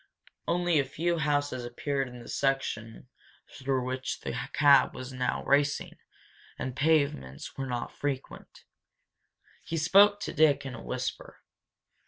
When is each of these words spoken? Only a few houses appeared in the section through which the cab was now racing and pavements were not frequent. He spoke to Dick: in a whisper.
Only 0.47 0.79
a 0.79 0.83
few 0.83 1.19
houses 1.19 1.63
appeared 1.63 2.07
in 2.07 2.17
the 2.17 2.27
section 2.27 3.07
through 3.53 3.85
which 3.85 4.21
the 4.21 4.33
cab 4.51 4.95
was 4.95 5.13
now 5.13 5.43
racing 5.43 5.95
and 6.57 6.75
pavements 6.75 7.55
were 7.55 7.67
not 7.67 7.91
frequent. 7.95 8.63
He 9.63 9.77
spoke 9.77 10.19
to 10.21 10.33
Dick: 10.33 10.65
in 10.65 10.73
a 10.73 10.81
whisper. 10.81 11.41